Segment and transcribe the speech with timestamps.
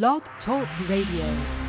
[0.00, 1.61] Blog Talk Radio.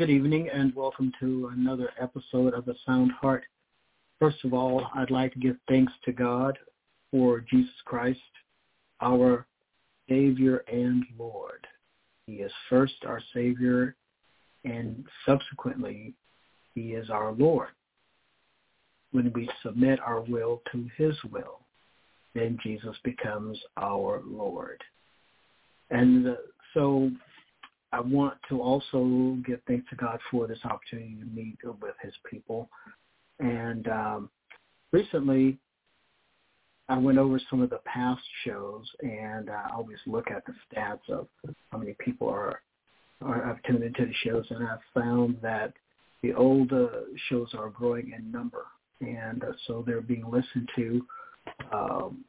[0.00, 3.44] Good evening and welcome to another episode of The Sound Heart.
[4.18, 6.56] First of all, I'd like to give thanks to God
[7.10, 8.18] for Jesus Christ,
[9.02, 9.44] our
[10.08, 11.66] Savior and Lord.
[12.26, 13.94] He is first our Savior
[14.64, 16.14] and subsequently
[16.74, 17.68] he is our Lord.
[19.12, 21.60] When we submit our will to his will,
[22.34, 24.82] then Jesus becomes our Lord.
[25.90, 26.38] And
[26.72, 27.10] so
[27.92, 32.14] I want to also give thanks to God for this opportunity to meet with his
[32.30, 32.68] people.
[33.40, 34.30] And um,
[34.92, 35.58] recently,
[36.88, 41.08] I went over some of the past shows, and I always look at the stats
[41.08, 41.28] of
[41.70, 42.60] how many people are,
[43.22, 45.72] are have tuned into the shows, and I've found that
[46.22, 46.88] the old uh,
[47.28, 48.66] shows are growing in number,
[49.00, 51.06] and uh, so they're being listened to
[51.72, 52.24] um,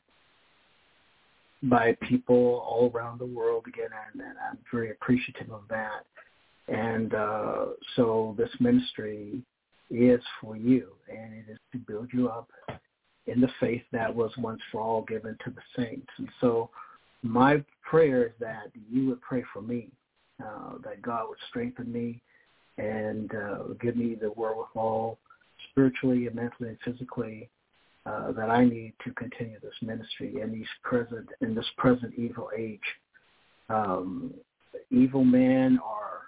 [1.64, 6.06] by people all around the world again, and, and I'm very appreciative of that.
[6.68, 9.42] And uh, so this ministry
[9.90, 12.50] is for you, and it is to build you up
[13.28, 16.08] in the faith that was once for all given to the saints.
[16.18, 16.70] And so
[17.22, 19.90] my prayer is that you would pray for me,
[20.44, 22.22] uh, that God would strengthen me
[22.78, 25.20] and uh, give me the wherewithal
[25.70, 27.50] spiritually and mentally and physically
[28.06, 32.50] uh, that I need to continue this ministry in these present in this present evil
[32.58, 32.80] age.
[33.70, 34.34] Um,
[34.90, 36.22] evil men are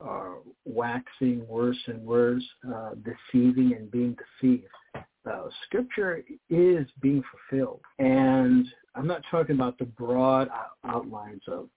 [0.00, 0.34] are
[0.66, 4.66] waxing worse and worse, uh, deceiving and being deceived.
[4.94, 10.48] Uh, scripture is being fulfilled, and I'm not talking about the broad
[10.84, 11.68] outlines of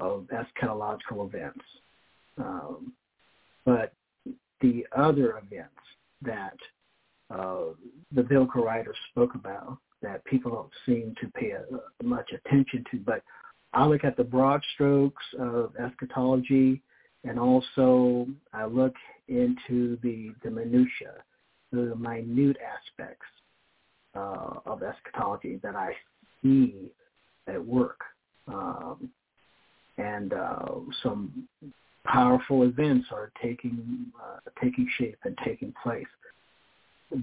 [0.00, 1.64] of eschatological events,
[2.38, 2.92] um,
[3.64, 3.92] but
[4.60, 5.74] the other events
[6.22, 6.56] that
[7.30, 7.58] uh,
[8.14, 12.98] the biblical writer spoke about that people don't seem to pay a, much attention to.
[12.98, 13.22] But
[13.74, 16.80] I look at the broad strokes of eschatology,
[17.24, 18.94] and also I look
[19.28, 21.14] into the the minutia,
[21.72, 23.26] the minute aspects
[24.14, 25.92] uh, of eschatology that I
[26.42, 26.90] see
[27.46, 28.00] at work,
[28.46, 29.10] um,
[29.98, 30.66] and uh,
[31.02, 31.46] some
[32.06, 36.06] powerful events are taking uh, taking shape and taking place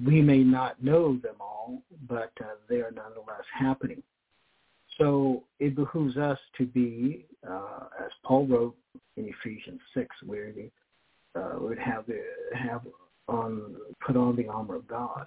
[0.05, 4.01] we may not know them all, but uh, they are nonetheless happening.
[4.97, 8.75] So it behooves us to be, uh, as Paul wrote
[9.17, 10.71] in Ephesians 6, where we
[11.35, 12.21] uh, would have the
[12.57, 12.81] have
[13.27, 13.75] on
[14.05, 15.25] put on the armor of God,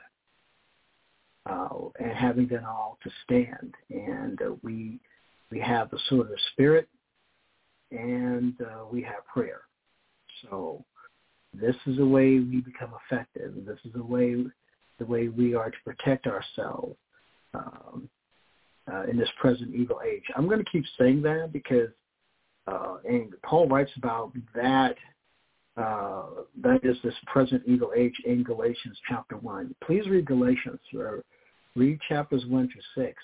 [1.46, 1.68] uh,
[2.00, 3.74] and having done all to stand.
[3.90, 4.98] And uh, we
[5.50, 6.88] we have the sword of the spirit,
[7.90, 9.60] and uh, we have prayer.
[10.42, 10.84] So
[11.60, 13.54] this is a way we become effective.
[13.66, 14.44] This is a way
[14.98, 16.96] the way we are to protect ourselves
[17.54, 18.08] um,
[18.92, 20.24] uh, in this present evil age.
[20.36, 21.90] I'm going to keep saying that because,
[22.66, 24.96] uh, and Paul writes about that.
[25.76, 29.72] Uh, that is this present evil age in Galatians chapter one.
[29.84, 31.22] Please read Galatians, or
[31.76, 33.22] read chapters one through six,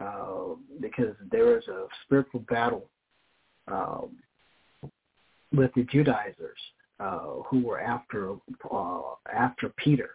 [0.00, 2.84] uh, because there is a spiritual battle
[3.68, 4.10] um,
[5.54, 6.58] with the Judaizers
[7.00, 8.34] uh, who were after
[8.70, 9.00] uh,
[9.32, 10.10] after Peter,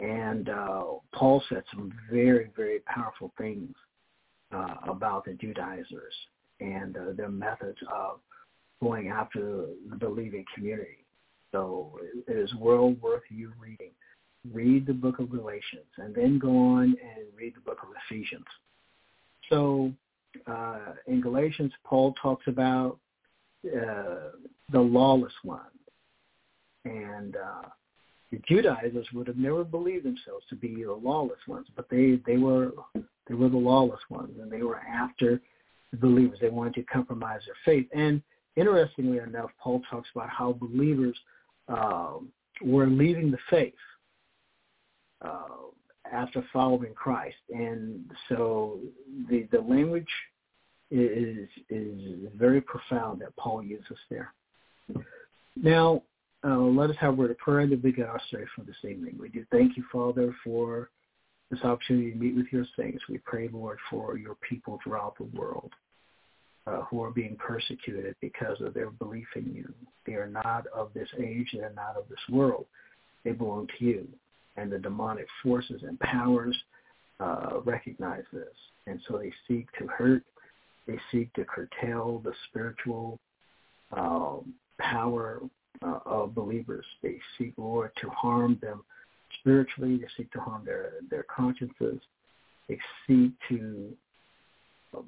[0.00, 0.84] and uh,
[1.14, 3.74] Paul said some very very powerful things
[4.52, 6.14] uh, about the Judaizers
[6.60, 8.20] and uh, their methods of
[8.82, 11.04] going after the believing community.
[11.52, 13.90] So it is well worth you reading.
[14.52, 18.44] Read the book of Galatians and then go on and read the book of Ephesians.
[19.48, 19.92] So
[20.46, 22.98] uh, in Galatians, Paul talks about
[23.66, 24.30] uh,
[24.72, 25.60] the lawless one,
[26.84, 27.68] and uh,
[28.30, 32.38] the Judaizers would have never believed themselves to be the lawless ones, but they they
[32.38, 32.72] were
[33.28, 35.40] they were the lawless ones, and they were after
[35.90, 36.38] the believers.
[36.40, 37.86] They wanted to compromise their faith.
[37.92, 38.22] And
[38.56, 41.16] interestingly enough, Paul talks about how believers
[41.68, 42.14] uh,
[42.62, 43.74] were leaving the faith
[45.22, 45.68] uh,
[46.10, 48.80] after following Christ, and so
[49.28, 50.08] the the language
[50.90, 54.32] is is very profound that Paul uses there.
[55.54, 56.02] Now,
[56.44, 58.76] uh, let us have a word of prayer and then begin our study for this
[58.82, 59.16] evening.
[59.20, 60.90] We do thank you, Father, for
[61.50, 63.02] this opportunity to meet with your saints.
[63.08, 65.72] We pray, Lord, for your people throughout the world
[66.66, 69.72] uh, who are being persecuted because of their belief in you.
[70.06, 71.48] They are not of this age.
[71.52, 72.66] They are not of this world.
[73.24, 74.08] They belong to you.
[74.56, 76.56] And the demonic forces and powers
[77.20, 78.54] uh, recognize this.
[78.86, 80.24] And so they seek to hurt.
[80.86, 83.20] They seek to curtail the spiritual
[83.96, 85.40] um, power
[85.84, 86.84] uh, of believers.
[87.02, 88.82] They seek, Lord, to harm them
[89.40, 89.98] spiritually.
[89.98, 92.00] They seek to harm their, their consciences.
[92.68, 93.92] They seek to
[94.96, 95.06] um,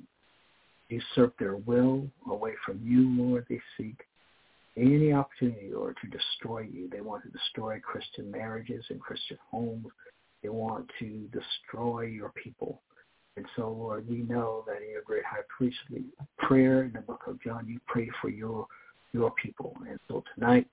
[0.89, 3.47] usurp their will away from you, Lord.
[3.49, 3.97] They seek
[4.77, 6.89] any opportunity, Lord, to destroy you.
[6.91, 9.87] They want to destroy Christian marriages and Christian homes.
[10.43, 12.83] They want to destroy your people.
[13.37, 16.05] And so, Lord, we know that in your great high priestly
[16.39, 18.67] prayer in the book of John, you pray for your
[19.15, 19.75] your people.
[19.89, 20.67] And so tonight,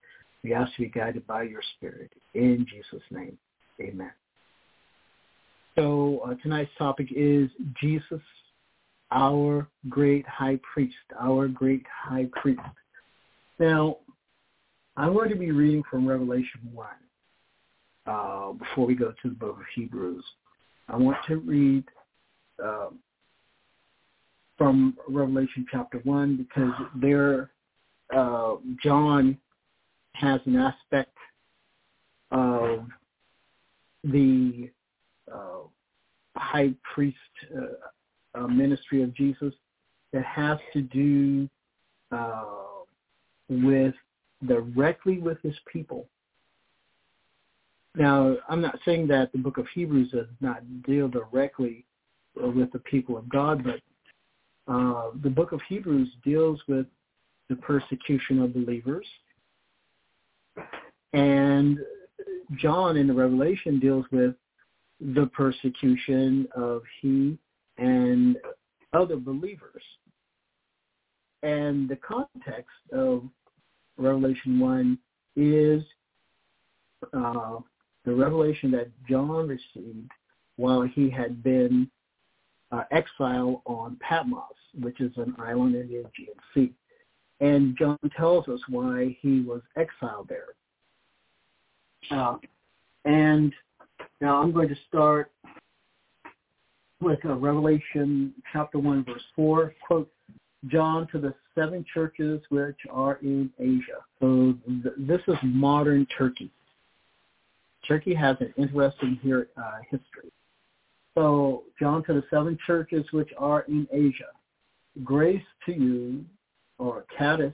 [0.44, 2.12] we ask to be guided by your Spirit.
[2.34, 3.38] In Jesus' name,
[3.80, 4.12] amen.
[5.76, 7.50] So uh, tonight's topic is
[7.80, 8.22] Jesus
[9.12, 12.62] our great high priest, our great high priest.
[13.60, 13.98] Now,
[14.98, 16.88] I'm going to be reading from Revelation 1
[18.08, 20.24] uh, before we go to the book of Hebrews.
[20.90, 21.84] I want to read
[22.64, 22.88] uh,
[24.58, 27.52] from Revelation chapter 1 because there
[28.16, 29.38] uh, John
[30.14, 31.18] has an aspect
[32.32, 32.86] of
[34.04, 34.70] the
[35.32, 35.60] uh,
[36.36, 37.18] high priest
[37.56, 39.54] uh, uh, ministry of Jesus
[40.14, 41.50] that has to do
[42.12, 42.44] uh,
[43.50, 43.96] with
[44.48, 46.08] directly with his people.
[47.96, 51.86] Now, I'm not saying that the book of Hebrews does not deal directly
[52.36, 53.82] with the people of God, but
[55.22, 56.86] the book of Hebrews deals with
[57.52, 59.06] the persecution of believers.
[61.12, 61.80] And
[62.56, 64.36] John in the Revelation deals with
[65.02, 67.38] the persecution of he
[67.78, 68.38] and
[68.94, 69.84] other believers.
[71.44, 73.24] And the context of
[73.98, 74.98] Revelation 1
[75.36, 75.84] is
[77.14, 77.58] uh,
[78.06, 80.10] the revelation that John received
[80.56, 81.92] while he had been
[82.72, 84.44] uh, exiled on Patmos,
[84.80, 86.74] which is an island in the Aegean Sea.
[87.42, 90.56] And John tells us why he was exiled there.
[92.10, 92.38] Uh,
[93.06, 93.52] and
[94.22, 95.32] now I'm going to start
[97.02, 100.10] with uh, Revelation chapter 1, verse 4, quote,
[100.68, 104.04] John to the seven churches which are in Asia.
[104.20, 104.54] So
[104.84, 106.52] th- this is modern Turkey.
[107.88, 110.32] Turkey has an interesting here, uh, history.
[111.16, 114.30] So John to the seven churches which are in Asia.
[115.04, 116.24] Grace to you,
[116.82, 117.54] or charis,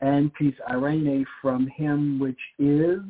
[0.00, 3.00] and peace eirene from him which is,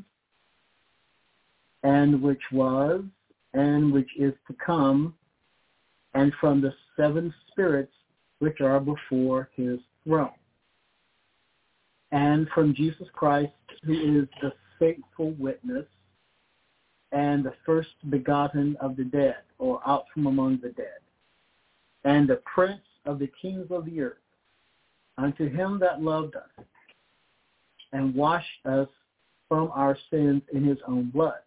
[1.85, 3.03] and which was,
[3.55, 5.15] and which is to come,
[6.15, 7.93] and from the seven spirits
[8.41, 10.31] which are before his throne,
[12.11, 13.53] and from Jesus Christ,
[13.85, 15.87] who is the faithful witness
[17.13, 21.01] and the first begotten of the dead, or out from among the dead,
[22.05, 24.19] and the prince of the kings of the earth,
[25.21, 26.65] unto him that loved us
[27.93, 28.89] and washed us
[29.49, 31.41] from our sins in his own blood,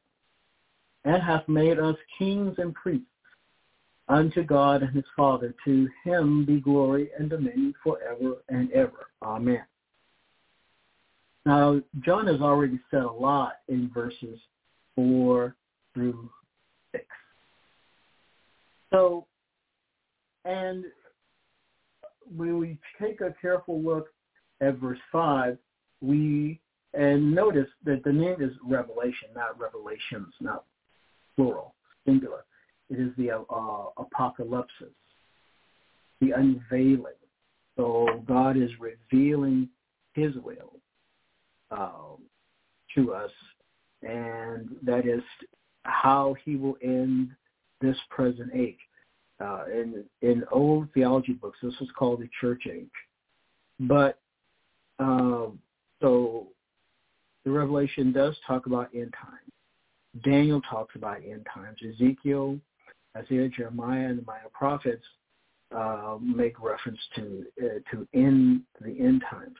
[1.06, 3.08] and hath made us kings and priests
[4.10, 5.56] unto God and his Father.
[5.66, 9.08] To him be glory and dominion forever and ever.
[9.22, 9.64] Amen.
[11.46, 14.40] Now, John has already said a lot in verses
[14.96, 15.56] 4
[15.94, 16.30] through
[16.94, 17.06] 6.
[18.92, 19.26] So,
[20.46, 20.86] and
[22.36, 24.08] when we take a careful look
[24.62, 25.58] at verse 5,
[26.02, 26.60] we,
[26.94, 30.66] and notice that the name is Revelation, not Revelations, not
[31.36, 31.76] plural,
[32.06, 32.46] singular.
[32.90, 34.74] It is the uh, apocalypse,
[36.22, 37.14] the unveiling.
[37.76, 39.70] So God is revealing
[40.14, 40.74] his will
[41.72, 42.18] um,
[42.96, 43.32] to us,
[44.04, 45.24] and that is
[45.84, 47.30] how he will end
[47.82, 48.78] this present age.
[49.40, 52.88] Uh, in in old theology books, this was called the church age.
[53.80, 54.20] But
[55.00, 55.60] um,
[56.02, 56.48] so
[57.44, 60.24] the Revelation does talk about end times.
[60.24, 61.78] Daniel talks about end times.
[61.84, 62.60] Ezekiel
[63.16, 65.04] Isaiah, Jeremiah, and the minor prophets
[65.76, 69.56] uh, make reference to uh, to end the end times.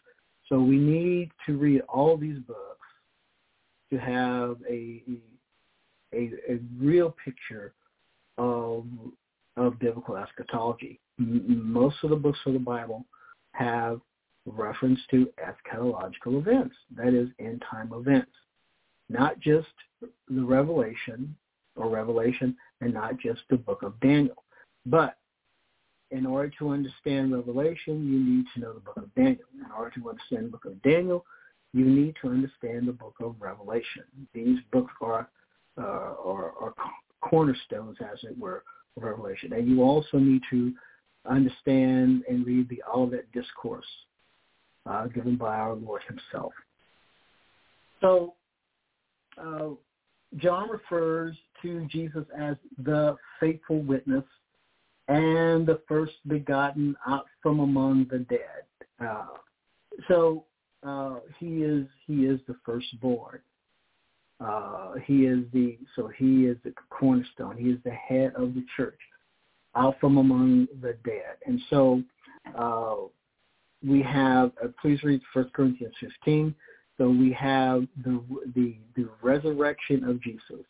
[0.50, 2.60] So we need to read all these books
[3.92, 5.04] to have a
[6.14, 7.74] a, a real picture
[8.38, 8.86] of
[9.58, 11.00] of biblical eschatology.
[11.18, 13.06] most of the books of the Bible
[13.52, 14.02] have
[14.46, 18.32] reference to eschatological events, that is, end time events,
[19.10, 19.68] not just
[20.00, 21.36] the revelation
[21.76, 24.44] or revelation and not just the book of Daniel.
[24.86, 25.18] But
[26.12, 29.48] in order to understand Revelation, you need to know the book of Daniel.
[29.54, 31.26] In order to understand the book of Daniel,
[31.74, 34.04] you need to understand the book of Revelation.
[34.34, 35.28] These books are,
[35.78, 36.74] uh, are, are
[37.22, 38.64] cornerstones, as it were,
[38.96, 39.54] Revelation.
[39.54, 40.74] And you also need to
[41.30, 43.86] understand and read the Olivet Discourse
[44.86, 46.54] uh, given by our Lord himself.
[48.02, 48.34] So
[49.38, 49.70] uh,
[50.38, 54.26] John refers to Jesus as the faithful witness
[55.08, 58.64] and the first begotten out from among the dead.
[59.06, 59.28] Uh,
[60.08, 60.46] so
[60.86, 63.40] uh, he is he is the firstborn.
[64.44, 67.56] Uh, he is the so he is the cornerstone.
[67.58, 69.00] He is the head of the church,
[69.76, 71.38] out from among the dead.
[71.46, 72.04] And so
[72.58, 72.96] uh,
[73.88, 74.52] we have.
[74.62, 76.54] Uh, please read First Corinthians 15.
[76.98, 78.22] So we have the
[78.54, 80.66] the the resurrection of Jesus.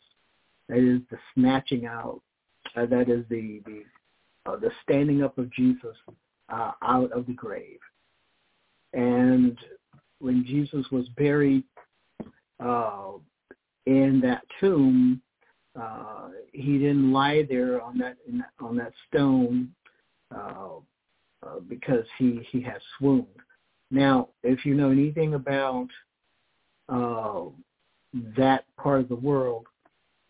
[0.68, 2.20] That is the snatching out.
[2.76, 3.82] Uh, that is the the
[4.46, 5.96] uh, the standing up of Jesus
[6.48, 7.80] uh, out of the grave.
[8.92, 9.58] And
[10.20, 11.64] when Jesus was buried
[13.86, 15.20] in that tomb,
[15.80, 18.16] uh, he didn't lie there on that,
[18.60, 19.74] on that stone
[20.34, 20.76] uh,
[21.44, 23.26] uh, because he he had swooned.
[23.90, 25.88] Now, if you know anything about
[26.88, 27.42] uh,
[28.36, 29.66] that part of the world,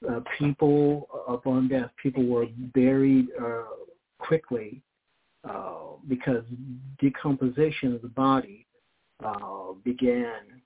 [0.08, 3.62] uh, people upon death, people were buried uh,
[4.18, 4.82] quickly
[6.06, 6.44] because
[7.00, 8.66] decomposition of the body
[9.84, 10.60] began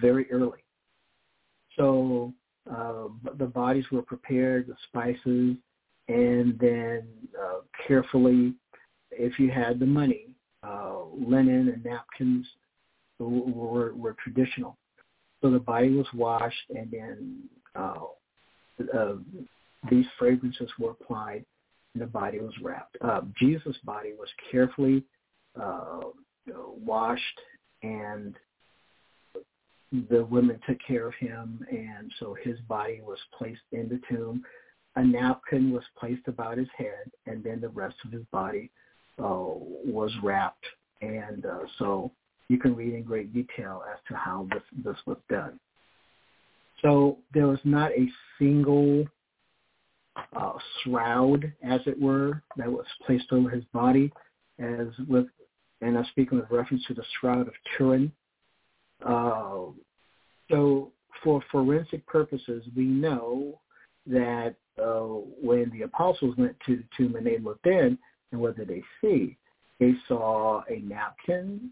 [0.00, 0.61] very early.
[1.76, 2.32] So
[2.70, 5.56] uh, the bodies were prepared, the spices,
[6.08, 7.06] and then
[7.40, 8.54] uh, carefully,
[9.10, 12.46] if you had the money, uh, linen and napkins
[13.18, 14.76] were, were traditional.
[15.40, 17.42] So the body was washed, and then
[17.74, 17.94] uh,
[18.94, 19.14] uh,
[19.90, 21.44] these fragrances were applied,
[21.94, 22.96] and the body was wrapped.
[23.38, 25.04] Jesus' body was carefully
[25.60, 26.00] uh,
[26.46, 27.40] washed,
[27.82, 28.36] and
[30.08, 34.42] the women took care of him, and so his body was placed in the tomb.
[34.96, 38.70] A napkin was placed about his head, and then the rest of his body
[39.18, 39.44] uh,
[39.84, 40.64] was wrapped.
[41.02, 42.12] And uh, so
[42.48, 45.58] you can read in great detail as to how this, this was done.
[46.80, 48.08] So there was not a
[48.38, 49.06] single
[50.36, 54.12] uh, shroud, as it were, that was placed over his body,
[54.58, 55.26] as with,
[55.80, 58.12] and I'm speaking with reference to the shroud of Turin,
[59.04, 59.64] uh,
[60.50, 60.92] so
[61.22, 63.60] for forensic purposes, we know
[64.06, 65.00] that uh,
[65.42, 67.98] when the apostles went to the tomb and they looked in,
[68.32, 69.36] and what did they see?
[69.78, 71.70] They saw a napkin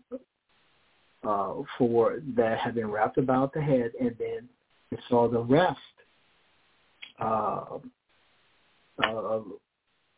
[1.27, 4.49] uh, for that had been wrapped about the head, and then
[4.91, 5.79] they saw the rest
[7.21, 7.79] uh,
[9.05, 9.45] of,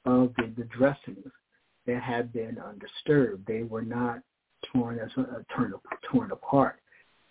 [0.04, 1.30] of the, the dressings
[1.86, 3.46] that had been undisturbed.
[3.46, 4.20] They were not
[4.72, 5.74] torn as uh, torn,
[6.10, 6.81] torn apart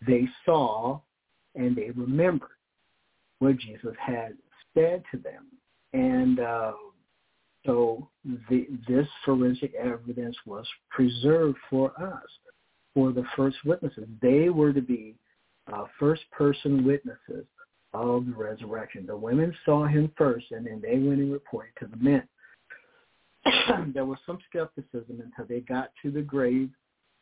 [0.05, 1.00] they saw
[1.55, 2.50] and they remembered
[3.39, 4.34] what Jesus had
[4.74, 5.46] said to them.
[5.93, 6.74] And uh,
[7.65, 8.08] so
[8.50, 12.24] the, this forensic evidence was preserved for us,
[12.93, 14.08] for the first witnesses.
[14.22, 15.15] They were to be
[15.72, 17.46] uh, first-person witnesses
[17.93, 19.05] of the resurrection.
[19.05, 22.24] The women saw him first, and then they went and reported to the men.
[23.93, 26.70] there was some skepticism until they got to the grave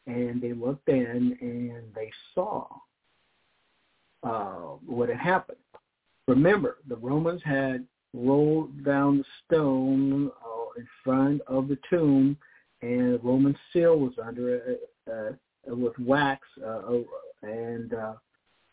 [0.09, 2.65] and they looked in and they saw
[4.23, 5.57] uh, what had happened.
[6.27, 12.35] Remember, the Romans had rolled down the stone uh, in front of the tomb,
[12.81, 16.81] and the Roman seal was under it uh, with wax, uh,
[17.43, 18.13] and uh,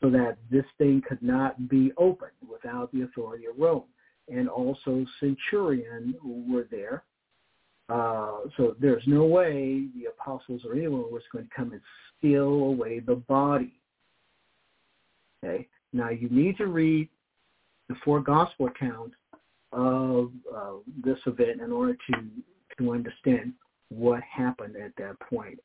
[0.01, 3.85] so that this thing could not be opened without the authority of Rome.
[4.29, 7.05] And also centurion were there
[7.89, 11.81] uh, so there's no way the apostles or anyone was going to come and
[12.19, 13.73] steal away the body.
[15.45, 15.69] Okay.
[15.93, 17.09] Now you need to read
[17.89, 19.15] the four gospel accounts
[19.73, 20.73] of uh,
[21.05, 22.25] this event in order to
[22.79, 23.53] to understand
[23.89, 25.59] what happened at that point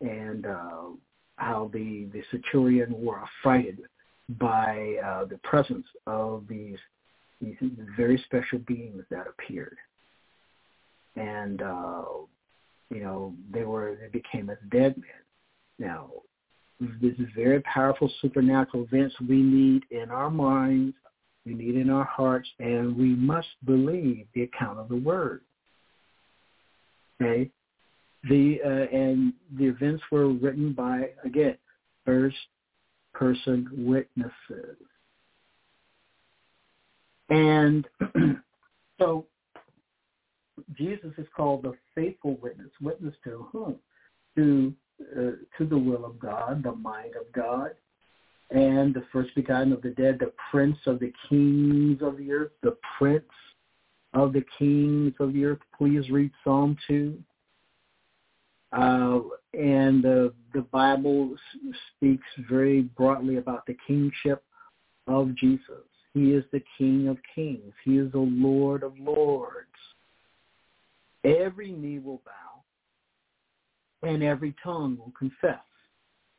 [0.00, 0.88] and uh,
[1.36, 3.80] how the the centurion were affrighted
[4.38, 6.78] by uh, the presence of these
[7.40, 7.56] these
[7.96, 9.76] very special beings that appeared
[11.16, 12.02] and uh,
[12.90, 15.10] you know they were they became as dead men.
[15.78, 16.10] Now,
[16.80, 20.94] this is very powerful supernatural events we need in our minds,
[21.44, 25.42] we need in our hearts, and we must believe the account of the word.
[27.20, 27.50] Okay,
[28.28, 31.56] the uh, and the events were written by again
[32.04, 32.36] first
[33.14, 34.76] person witnesses.
[37.28, 37.88] And
[38.98, 39.26] So
[40.76, 42.70] Jesus is called the faithful witness.
[42.80, 43.76] Witness to whom?
[44.36, 47.72] To uh, to the will of God, the mind of God,
[48.50, 52.52] and the first begotten of the dead, the prince of the kings of the earth,
[52.62, 53.24] the prince
[54.14, 55.58] of the kings of the earth.
[55.76, 57.18] Please read Psalm 2.
[58.72, 59.20] Uh,
[59.54, 61.36] and the, the Bible
[61.96, 64.44] speaks very broadly about the kingship
[65.06, 65.84] of Jesus.
[66.14, 67.72] He is the King of kings.
[67.84, 69.68] He is the Lord of lords.
[71.26, 72.62] Every knee will bow
[74.08, 75.58] and every tongue will confess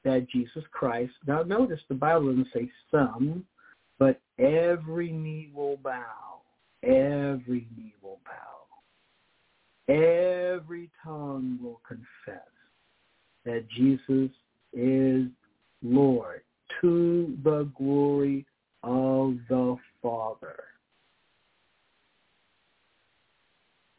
[0.04, 3.44] that Jesus Christ, now notice the Bible doesn't say some,
[4.00, 6.42] but every knee will bow.
[6.84, 9.94] Every knee will bow.
[9.94, 12.48] Every tongue will confess
[13.46, 14.32] that Jesus
[14.74, 15.28] is
[15.82, 16.42] Lord
[16.82, 18.46] to the glory
[18.84, 20.64] of the Father.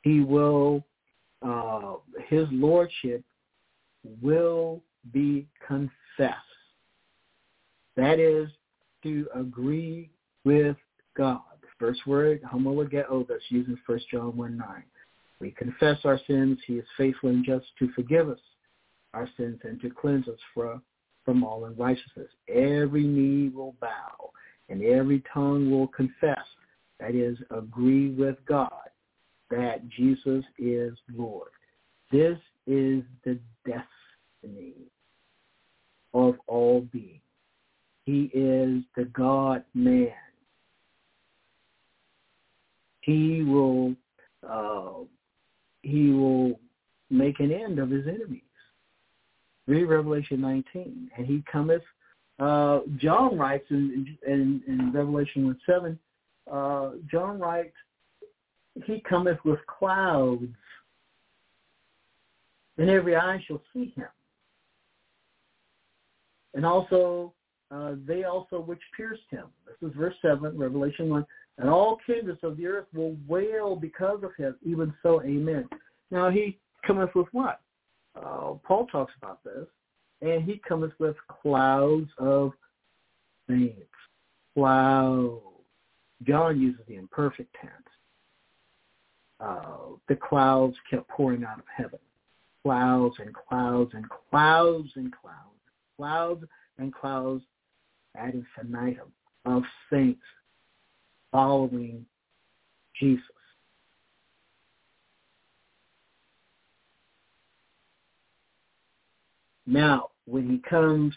[0.02, 0.85] He will,
[1.43, 1.95] uh,
[2.28, 3.25] his lordship
[4.23, 6.37] will be confessed.
[7.97, 8.49] That is
[9.02, 10.11] to agree
[10.45, 10.76] with
[11.17, 11.40] God.
[11.78, 14.83] First word, homologeo, that's used in 1 John 1 9.
[15.40, 16.59] We confess our sins.
[16.67, 18.38] He is faithful and just to forgive us
[19.14, 20.83] our sins and to cleanse us from,
[21.25, 22.28] from all unrighteousness.
[22.49, 24.31] Every knee will bow
[24.69, 26.45] and every tongue will confess,
[27.00, 28.73] that is, agree with God,
[29.50, 31.50] that Jesus is Lord.
[32.11, 34.75] This is the destiny
[36.14, 37.21] of all beings.
[38.05, 40.09] He is the God-man.
[43.02, 43.95] He will
[44.49, 45.05] uh,
[45.83, 46.59] he will
[47.11, 48.43] make an end of his enemies.
[49.67, 51.11] Read Revelation 19.
[51.17, 51.83] And he cometh,
[52.38, 55.99] uh, John writes in, in, in Revelation 1 7,
[56.50, 57.75] uh, John writes,
[58.87, 60.47] he cometh with clouds,
[62.77, 64.09] and every eye shall see him.
[66.55, 67.33] And also,
[67.71, 69.47] uh, they also which pierced him.
[69.67, 71.27] This is verse 7, Revelation 1.
[71.59, 74.57] And all kindreds of the earth will wail because of him.
[74.64, 75.69] Even so, amen.
[76.11, 77.61] Now he cometh with what?
[78.17, 79.67] Uh, Paul talks about this.
[80.23, 82.53] And he cometh with clouds of
[83.49, 83.83] saints.
[84.55, 85.43] Clouds.
[86.25, 87.73] John uses the imperfect tense.
[89.40, 91.98] Uh, the clouds kept pouring out of heaven.
[92.64, 95.48] Clouds and clouds and clouds and clouds
[95.98, 96.44] clouds
[96.79, 97.42] and clouds
[98.16, 99.12] ad infinitum
[99.44, 100.22] of saints
[101.31, 102.07] following
[102.98, 103.22] Jesus.
[109.66, 111.14] Now, when he comes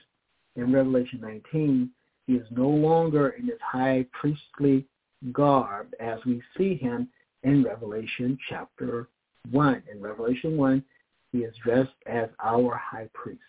[0.57, 1.89] in Revelation 19,
[2.27, 4.85] he is no longer in his high priestly
[5.31, 7.07] garb as we see him
[7.43, 9.07] in Revelation chapter
[9.51, 9.83] 1.
[9.91, 10.83] In Revelation 1,
[11.31, 13.39] he is dressed as our high priest.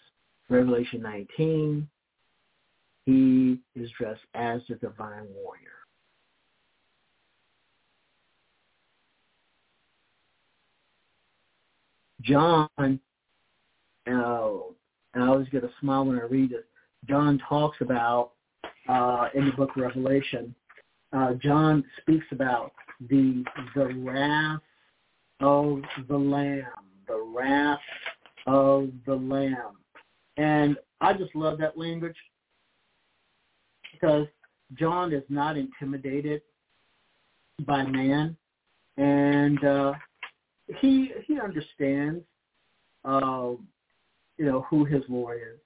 [0.48, 1.88] Revelation 19,
[3.07, 5.68] he is dressed as the divine warrior.
[12.22, 12.90] John, uh,
[14.07, 16.66] I always get a smile when I read it,
[17.09, 18.33] John talks about
[18.88, 20.55] uh, in the book of Revelation,
[21.12, 22.72] uh, John speaks about
[23.08, 24.60] the the wrath
[25.40, 26.64] of the Lamb,
[27.06, 27.80] the wrath
[28.46, 29.76] of the Lamb.
[30.36, 32.16] And I just love that language
[33.92, 34.26] because
[34.78, 36.42] John is not intimidated
[37.66, 38.36] by man,
[38.96, 39.92] and uh,
[40.78, 42.24] he he understands,
[43.04, 43.50] uh,
[44.38, 45.60] you know, who his Lord is,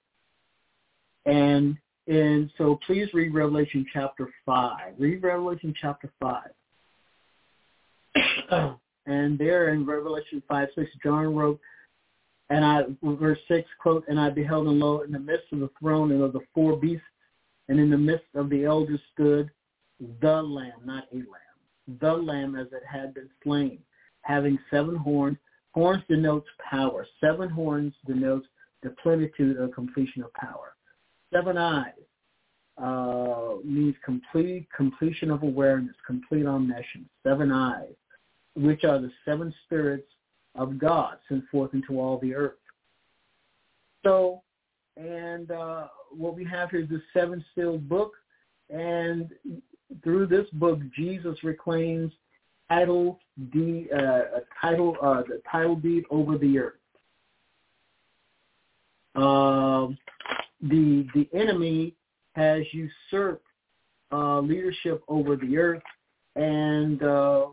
[1.25, 4.93] and and so please read Revelation chapter five.
[4.97, 6.51] Read Revelation chapter five.
[9.05, 11.59] and there in Revelation five six, John wrote,
[12.49, 15.69] and I, verse 6, quote, and I beheld and lo, in the midst of the
[15.79, 17.03] throne and of the four beasts,
[17.67, 19.51] and in the midst of the elders stood
[20.21, 23.79] the Lamb, not a lamb, the Lamb as it had been slain,
[24.21, 25.37] having seven horns.
[25.73, 27.05] Horns denotes power.
[27.19, 28.47] Seven horns denotes
[28.81, 30.75] the plenitude or completion of power.
[31.33, 31.91] Seven eyes
[32.81, 37.09] uh, means complete completion of awareness, complete omniscience.
[37.23, 37.93] Seven eyes,
[38.57, 40.07] which are the seven spirits
[40.55, 42.55] of God sent forth into all the earth.
[44.03, 44.41] So,
[44.95, 48.13] and uh, what we have here is the seven sealed book,
[48.69, 49.29] and
[50.03, 52.11] through this book, Jesus reclaims
[52.67, 53.19] title
[53.51, 54.21] deed, uh,
[54.59, 56.73] title, uh, the title deed over the earth.
[59.15, 59.87] Uh,
[60.61, 61.93] the the enemy
[62.35, 63.45] has usurped
[64.11, 65.83] uh, leadership over the earth,
[66.35, 67.45] and uh,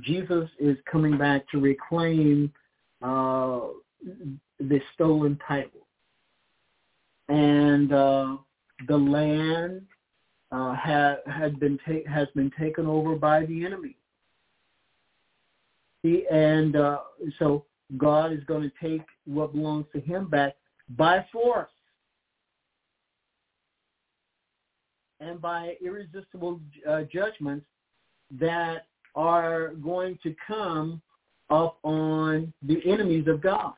[0.00, 2.52] Jesus is coming back to reclaim
[3.02, 3.60] uh,
[4.58, 5.86] the stolen title.
[7.28, 8.36] And uh,
[8.88, 9.82] the land
[10.52, 13.96] uh, had, had been ta- has been taken over by the enemy.
[16.02, 16.98] He, and uh,
[17.38, 17.64] so
[17.96, 20.54] God is going to take what belongs to him back
[20.90, 21.70] by force
[25.20, 27.66] and by irresistible uh, judgments
[28.38, 31.00] that are going to come
[31.50, 33.72] up on the enemies of God.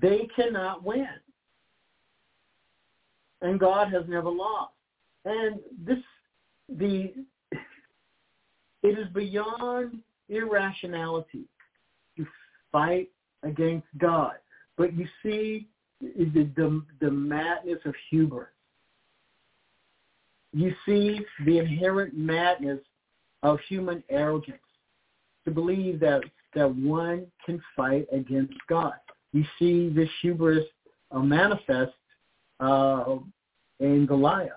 [0.00, 1.06] They cannot win.
[3.40, 4.72] And God has never lost.
[5.24, 5.98] And this,
[6.68, 7.12] the,
[8.82, 11.44] it is beyond irrationality
[12.16, 12.26] to
[12.72, 13.10] fight
[13.42, 14.34] against God.
[14.76, 15.68] But you see
[16.00, 18.48] the, the, the madness of hubris.
[20.52, 22.80] You see the inherent madness
[23.44, 24.58] of human arrogance
[25.44, 26.22] to believe that,
[26.54, 28.94] that one can fight against God.
[29.32, 30.64] You see this hubris
[31.12, 31.92] uh, manifest
[32.58, 33.16] uh,
[33.80, 34.52] in Goliath,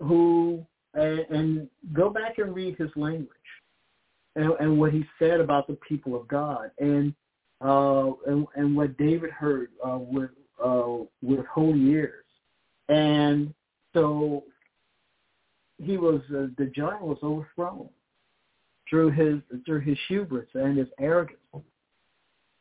[0.00, 3.28] who, and, and, go back and read his language
[4.36, 7.12] and, and, what he said about the people of God and,
[7.60, 10.30] uh, and, and, what David heard uh, with,
[10.64, 12.24] uh, with holy ears.
[12.88, 13.52] And
[13.92, 14.44] so
[15.82, 17.88] he was uh, the giant was overthrown
[18.88, 21.38] through his through his hubris and his arrogance.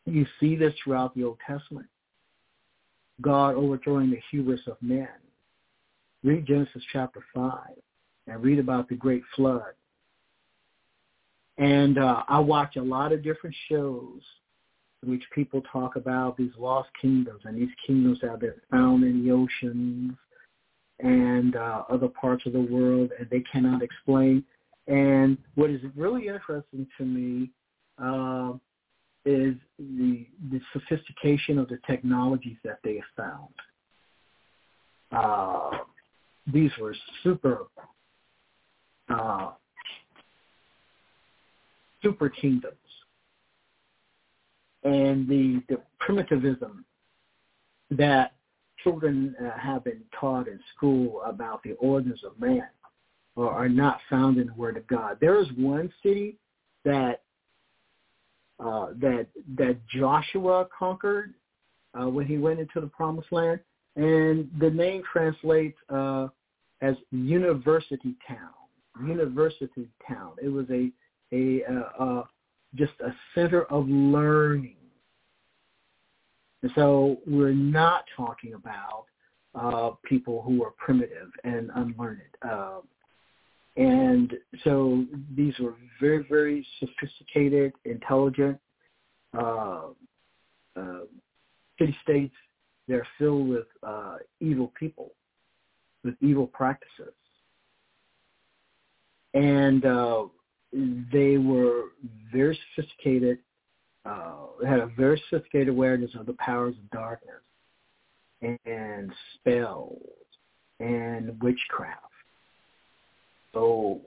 [0.05, 1.87] You see this throughout the Old Testament.
[3.21, 5.09] God overthrowing the hubris of men.
[6.23, 7.75] Read Genesis chapter five
[8.27, 9.73] and read about the great flood.
[11.57, 14.21] And uh, I watch a lot of different shows
[15.03, 19.25] in which people talk about these lost kingdoms and these kingdoms that been found in
[19.25, 20.13] the oceans
[20.99, 24.43] and uh, other parts of the world, and they cannot explain.
[24.87, 27.51] And what is really interesting to me
[28.01, 28.53] uh,
[29.25, 33.53] is the the sophistication of the technologies that they have found.
[35.11, 35.77] Uh,
[36.51, 37.67] these were super
[39.09, 39.51] uh,
[42.01, 42.75] super kingdoms,
[44.83, 46.85] and the the primitivism
[47.91, 48.33] that
[48.83, 52.67] children uh, have been taught in school about the origins of man
[53.35, 55.17] or are not found in the Word of God.
[55.21, 56.35] There is one city
[56.85, 57.21] that
[58.59, 61.33] uh, that that Joshua conquered
[61.99, 63.61] uh, when he went into the Promised Land,
[63.95, 66.27] and the name translates uh,
[66.81, 68.49] as University Town.
[69.07, 70.33] University Town.
[70.41, 70.91] It was a
[71.31, 72.23] a uh, uh,
[72.75, 74.75] just a center of learning
[76.61, 79.05] and so we're not talking about
[79.55, 82.21] uh, people who are primitive and unlearned.
[82.41, 82.79] Uh,
[83.77, 88.59] and so these were very, very sophisticated, intelligent
[89.37, 89.87] uh,
[90.75, 90.99] uh
[91.77, 92.33] city-states.
[92.87, 95.11] They're filled with uh, evil people,
[96.03, 97.13] with evil practices.
[99.33, 100.25] And uh,
[100.73, 101.83] they were
[102.33, 103.39] very sophisticated
[104.05, 107.41] uh, had a very sophisticated awareness of the powers of darkness
[108.41, 109.97] and spells
[110.79, 112.03] and witchcraft.
[113.53, 114.01] So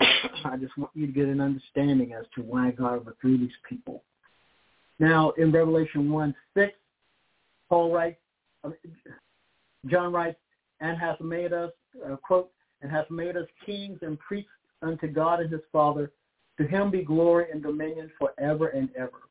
[0.00, 4.02] I just want you to get an understanding as to why God overthrew these people.
[4.98, 6.72] Now, in Revelation 1, 6,
[7.68, 8.18] Paul writes,
[9.86, 10.38] John writes,
[10.80, 11.70] and hath made us,
[12.04, 12.50] uh, quote,
[12.82, 14.50] and hath made us kings and priests
[14.82, 16.10] unto God and his Father,
[16.60, 19.22] to him be glory and dominion forever and ever.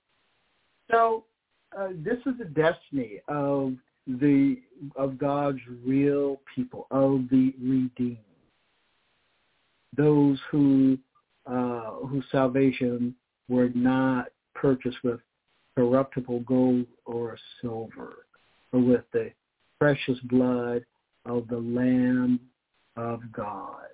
[0.89, 1.25] So
[1.77, 3.75] uh, this is the destiny of
[4.07, 4.59] the
[4.95, 8.17] of God's real people, of the redeemed,
[9.95, 10.97] those who
[11.45, 13.13] uh, whose salvation
[13.47, 15.19] were not purchased with
[15.77, 18.25] corruptible gold or silver,
[18.71, 19.31] but with the
[19.79, 20.83] precious blood
[21.25, 22.39] of the Lamb
[22.97, 23.85] of God.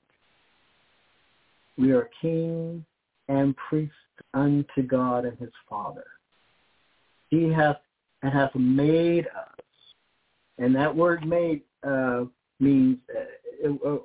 [1.77, 2.85] We are kings
[3.27, 3.93] and priest
[4.33, 6.05] unto God and his Father.
[7.29, 7.77] He hath
[8.21, 9.65] and hath made us.
[10.57, 12.25] And that word made uh,
[12.59, 12.97] means
[13.65, 13.99] uh, uh,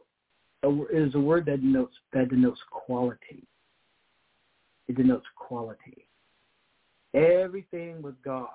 [0.92, 3.46] is a word that denotes that denotes quality.
[4.88, 6.06] It denotes quality.
[7.14, 8.48] Everything with God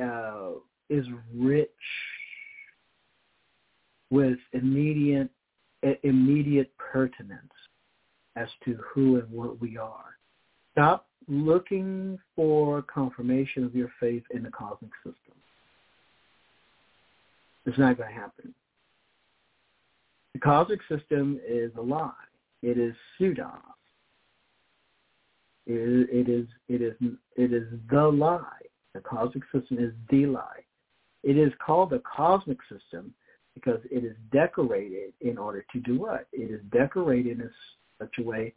[0.00, 0.52] uh,
[0.88, 1.68] is rich
[4.10, 5.30] with immediate
[6.02, 7.52] immediate pertinence
[8.36, 10.16] as to who and what we are.
[10.72, 15.34] Stop looking for confirmation of your faith in the cosmic system.
[17.66, 18.54] It's not going to happen.
[20.34, 22.12] The cosmic system is a lie.
[22.62, 23.58] It is pseudos.
[25.66, 26.94] It, it is it is
[27.36, 28.42] it is the lie.
[28.94, 30.64] The cosmic system is the lie.
[31.22, 33.14] It is called the cosmic system
[33.54, 36.26] because it is decorated in order to do what?
[36.32, 37.50] It is decorated in
[38.00, 38.54] such a way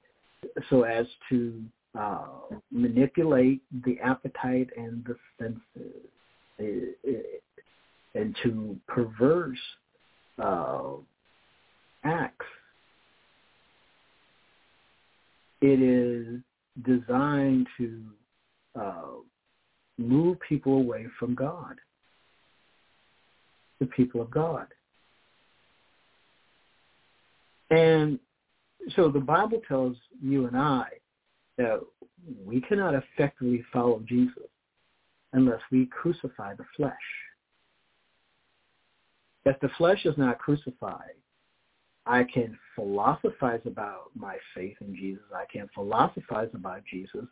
[0.70, 1.62] so as to
[1.98, 2.26] uh,
[2.72, 5.94] manipulate the appetite and the senses,
[6.58, 7.44] it,
[8.16, 9.58] and to perverse
[10.42, 10.94] uh,
[12.04, 12.46] acts.
[15.62, 16.42] It is
[16.84, 18.02] designed to
[18.80, 19.04] uh,
[19.98, 21.76] move people away from God,
[23.80, 24.68] the people of God.
[27.70, 28.20] And
[28.96, 30.86] so the Bible tells you and I
[31.58, 31.82] that
[32.46, 34.50] we cannot effectively follow Jesus
[35.34, 36.94] unless we crucify the flesh.
[39.46, 41.16] If the flesh is not crucified,
[42.06, 45.24] I can philosophize about my faith in Jesus.
[45.34, 47.26] I can philosophize about Jesus.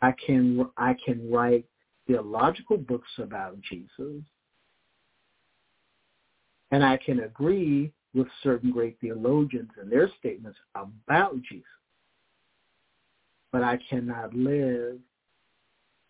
[0.00, 1.64] I can I can write
[2.06, 4.22] theological books about Jesus.
[6.70, 11.64] And I can agree with certain great theologians and their statements about Jesus.
[13.50, 14.98] But I cannot live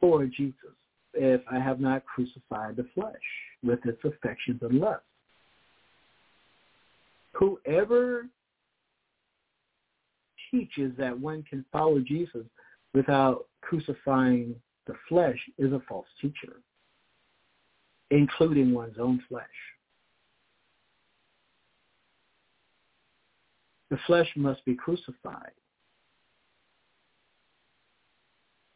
[0.00, 0.74] for Jesus
[1.14, 3.14] if I have not crucified the flesh
[3.62, 5.04] with its affections and lusts.
[7.34, 8.26] Whoever
[10.50, 12.46] teaches that one can follow Jesus
[12.94, 14.54] without crucifying
[14.86, 16.60] the flesh is a false teacher,
[18.10, 19.46] including one's own flesh.
[23.92, 25.52] The flesh must be crucified.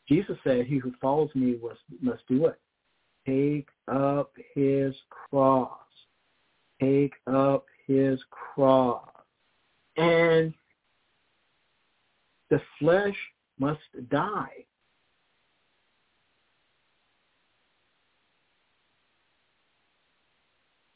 [0.07, 1.57] Jesus said, he who follows me
[2.03, 2.61] must, do it.
[3.25, 5.71] Take up his cross.
[6.83, 9.09] Take up his cross.
[9.97, 10.53] And
[12.51, 13.17] the flesh
[13.59, 14.67] must die.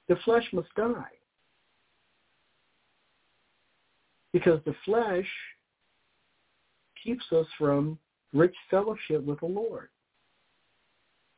[0.09, 1.20] The flesh must die.
[4.33, 5.27] Because the flesh
[7.03, 7.99] keeps us from
[8.33, 9.89] rich fellowship with the Lord.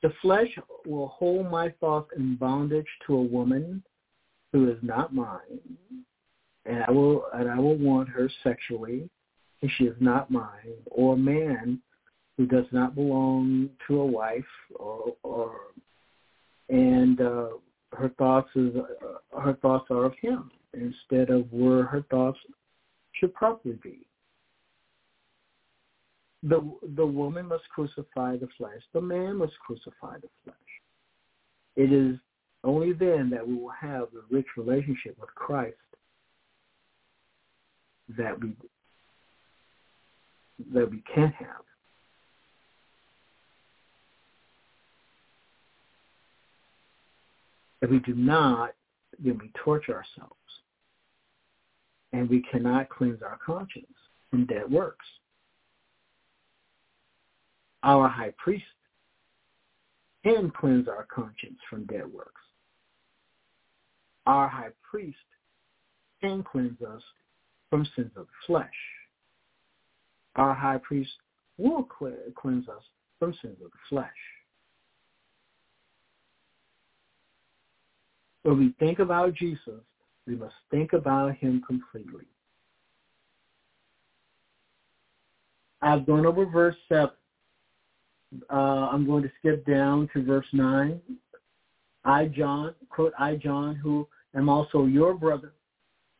[0.02, 0.48] The flesh
[0.84, 3.82] will hold my thoughts in bondage to a woman
[4.52, 5.60] who is not mine,
[6.66, 9.08] and I will and I will want her sexually,
[9.62, 11.80] and she is not mine, or a man
[12.36, 15.52] who does not belong to a wife, or, or
[16.68, 17.48] and uh,
[17.92, 22.38] her thoughts is uh, her thoughts are of him instead of where her thoughts
[23.12, 24.06] should properly be.
[26.42, 26.60] The,
[26.96, 28.82] the woman must crucify the flesh.
[28.92, 30.56] The man must crucify the flesh.
[31.76, 32.16] It is
[32.64, 35.76] only then that we will have the rich relationship with Christ
[38.16, 38.54] that we
[40.72, 41.64] that we can have.
[47.80, 48.74] If we do not,
[49.18, 50.36] then we torture ourselves
[52.12, 53.86] and we cannot cleanse our conscience
[54.30, 55.06] from dead works.
[57.82, 58.64] Our high priest
[60.22, 62.40] can cleanse our conscience from dead works.
[64.26, 65.16] Our high priest
[66.20, 67.02] can cleanse us
[67.70, 68.68] from sins of the flesh.
[70.36, 71.10] Our high priest
[71.58, 72.82] will cleanse us
[73.18, 74.10] from sins of the flesh.
[78.42, 79.80] When we think about Jesus,
[80.26, 82.24] we must think about him completely.
[85.80, 87.10] I've gone over verse 7.
[88.50, 91.00] Uh, I'm going to skip down to verse 9.
[92.04, 95.52] I, John, quote, I, John, who am also your brother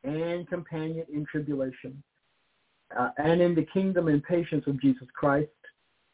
[0.04, 2.02] and companion in tribulation,
[2.98, 5.48] uh, and in the kingdom and patience of Jesus Christ,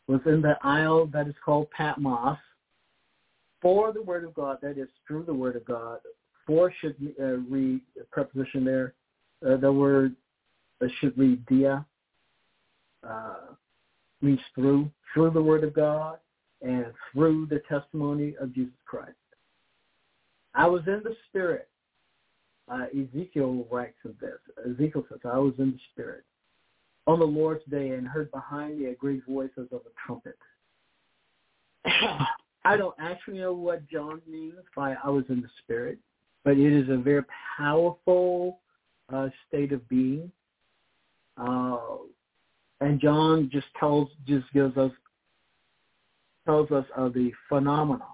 [0.06, 2.38] was in the isle that is called Patmos,
[3.60, 5.98] for the word of God, that is through the word of God,
[6.48, 8.94] for should uh, read preposition there.
[9.46, 10.16] Uh, the word
[10.82, 11.84] uh, should read dia,
[13.08, 13.34] uh,
[14.22, 16.18] means through, through the word of God
[16.62, 19.12] and through the testimony of Jesus Christ.
[20.54, 21.68] I was in the spirit.
[22.66, 24.38] Uh, Ezekiel writes of this.
[24.66, 26.24] Ezekiel says, I was in the spirit
[27.06, 30.38] on the Lord's day and heard behind me a great voice as of a trumpet.
[32.64, 35.98] I don't actually know what John means by I was in the spirit
[36.44, 37.22] but it is a very
[37.56, 38.60] powerful
[39.12, 40.30] uh, state of being.
[41.36, 41.78] Uh,
[42.80, 44.92] and John just tells, just gives us,
[46.46, 48.06] tells us of the phenomenon.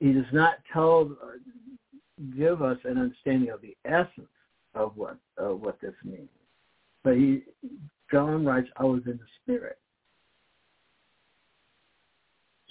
[0.00, 1.10] He does not tell,
[2.36, 4.28] give us an understanding of the essence
[4.74, 6.28] of what of what this means.
[7.02, 7.42] But he,
[8.10, 9.78] John writes, I was in the spirit.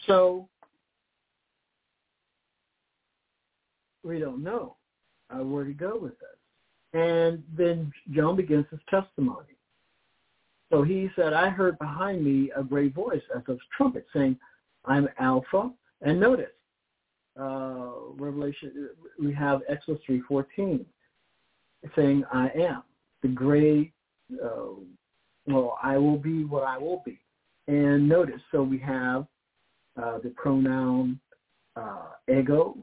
[0.08, 0.48] So
[4.04, 4.76] we don't know
[5.30, 6.30] uh, where to go with this.
[6.94, 9.56] And then John begins his testimony.
[10.72, 14.38] So he said, I heard behind me a great voice as of trumpet saying,
[14.86, 15.72] I'm Alpha.
[16.02, 16.48] And notice,
[17.40, 18.90] uh, Revelation,
[19.22, 20.86] we have Exodus 3.14
[21.96, 22.84] saying, I am.
[23.22, 23.94] The great,
[24.44, 24.74] uh,
[25.48, 27.20] well, I will be what I will be.
[27.68, 29.26] And notice, so we have
[30.02, 31.20] uh, the pronoun
[31.76, 32.78] uh, ego,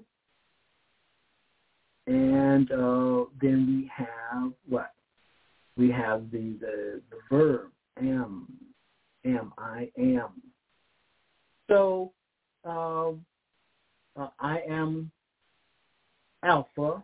[2.11, 4.93] and uh, then we have what?
[5.77, 8.49] We have the, the, the verb am,
[9.25, 10.43] am, I am.
[11.69, 12.13] So
[12.65, 13.25] um,
[14.17, 15.13] uh, I am
[16.43, 17.03] alpha.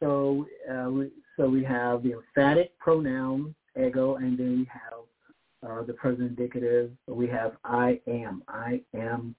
[0.00, 5.82] So uh, we, so we have the emphatic pronoun ego, and then we have uh,
[5.84, 6.92] the present indicative.
[7.06, 8.42] We have I am.
[8.48, 9.36] I am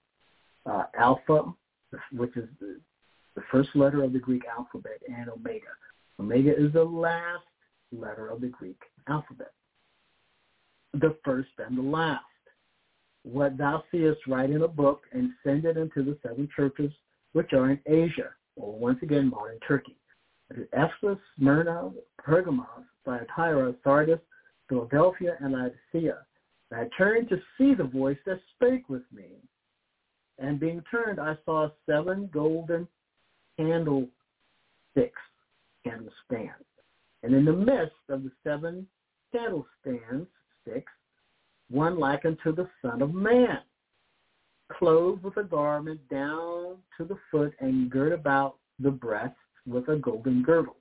[0.68, 1.54] uh, alpha,
[2.12, 2.80] which is the,
[3.36, 5.68] the first letter of the Greek alphabet, and omega.
[6.20, 7.44] Omega is the last
[7.92, 9.54] letter of the Greek alphabet,
[10.94, 12.24] the first and the last.
[13.24, 16.92] What thou seest, write in a book and send it into the seven churches
[17.34, 19.98] which are in Asia, or once again, modern Turkey.
[20.52, 24.20] Ephesus, Smyrna, Pergamos, Thyatira, Sardis,
[24.70, 26.18] Philadelphia, and Laodicea.
[26.72, 29.38] And I turned to see the voice that spake with me.
[30.38, 32.88] And being turned, I saw seven golden
[33.58, 34.12] candlesticks,
[34.96, 35.12] candlestands.
[35.86, 36.50] And stand.
[37.24, 38.88] And in the midst of the seven
[39.34, 40.28] candlestands,
[40.62, 40.92] sticks,
[41.70, 43.60] one like unto the Son of Man,
[44.72, 49.96] clothed with a garment down to the foot and girt about the breast with a
[49.96, 50.78] golden girdle.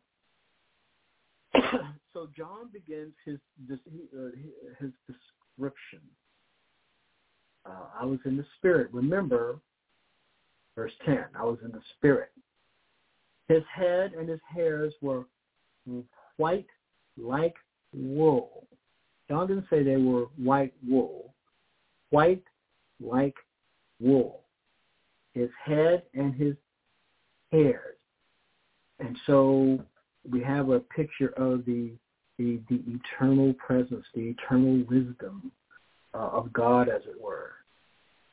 [2.12, 3.38] so John begins his
[3.70, 4.30] uh,
[4.80, 6.00] his description.
[7.66, 8.90] Uh, I was in the spirit.
[8.92, 9.58] Remember,
[10.76, 12.30] verse 10, I was in the spirit.
[13.48, 15.24] His head and his hairs were
[16.36, 16.66] white
[17.16, 17.54] like
[17.92, 18.66] wool.
[19.28, 21.34] John didn't say they were white wool.
[22.10, 22.44] White
[23.00, 23.36] like
[24.00, 24.40] wool.
[25.34, 26.54] His head and his
[27.52, 27.96] hairs.
[28.98, 29.78] And so
[30.30, 31.92] we have a picture of the
[32.38, 35.52] the, the eternal presence, the eternal wisdom
[36.14, 37.52] uh, of God, as it were.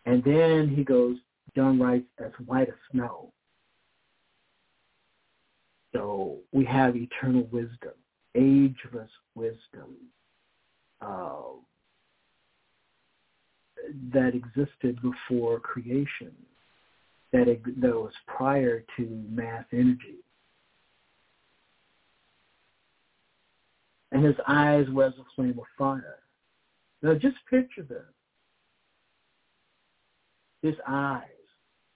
[0.06, 1.18] And then he goes,
[1.56, 3.32] John writes, as white as snow.
[5.94, 7.94] So we have eternal wisdom,
[8.36, 9.98] ageless wisdom
[11.02, 11.42] uh,
[14.14, 16.32] that existed before creation,
[17.34, 20.20] that, it, that was prior to mass energy.
[24.12, 26.20] And his eyes were as a flame of fire.
[27.02, 28.04] Now just picture this.
[30.62, 31.24] His eyes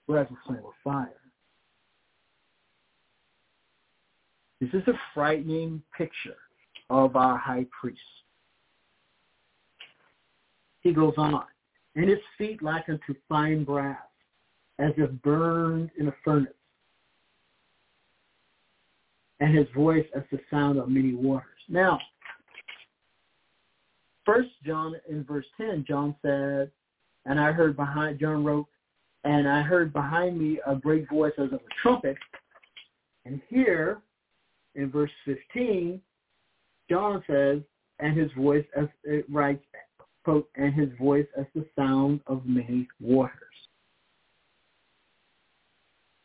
[0.06, 1.20] were as a flame of fire.
[4.60, 6.36] This is a frightening picture
[6.88, 8.00] of our high priest.
[10.80, 11.44] He goes on,
[11.94, 13.98] and his feet like unto fine brass,
[14.78, 16.52] as if burned in a furnace,
[19.40, 21.44] and his voice as the sound of many waters.
[21.68, 21.98] Now,
[24.24, 26.70] First John in verse 10, John said,
[27.26, 28.66] and I heard behind, John wrote,
[29.24, 32.16] and I heard behind me a great voice as of a trumpet.
[33.24, 33.98] And here
[34.76, 36.00] in verse 15,
[36.88, 37.60] John says,
[37.98, 39.64] and his voice as it writes,
[40.22, 43.32] quote, and his voice as the sound of many waters.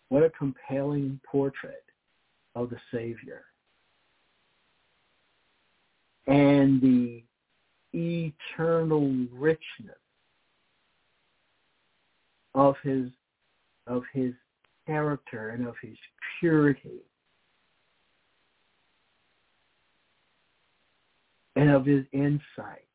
[0.10, 1.86] What a compelling portrait
[2.56, 3.44] of the Savior.
[6.28, 7.24] And the
[7.94, 9.96] eternal richness
[12.54, 13.10] of his
[13.88, 14.34] of his
[14.86, 15.98] character and of his
[16.40, 17.02] purity
[21.62, 22.88] and of his insight.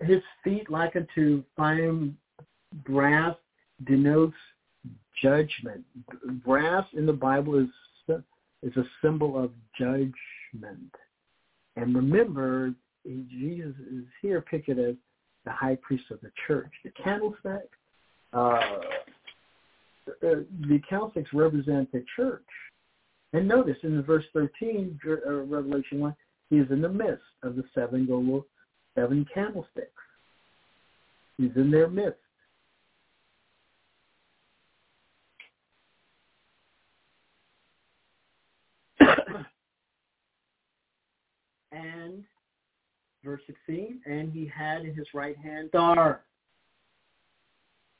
[0.00, 2.16] His feet like unto fine
[2.86, 3.36] brass
[3.86, 4.34] denotes
[5.22, 5.84] judgment.
[6.44, 7.68] Brass in the Bible is
[8.62, 10.14] is a symbol of judgment.
[11.76, 12.72] And remember,
[13.04, 14.94] Jesus is here pictured as
[15.44, 16.70] the high priest of the church.
[16.82, 17.68] The candlestick,
[18.32, 18.60] uh,
[20.22, 22.42] the candlesticks represent the church.
[23.34, 26.14] And notice in verse 13, uh, Revelation 1,
[26.50, 28.44] he is in the midst of the seven gold,
[28.94, 29.90] seven candlesticks.
[31.36, 32.20] He's in their midst.
[41.72, 42.22] And
[43.24, 46.20] verse 16, and he had in his right hand star.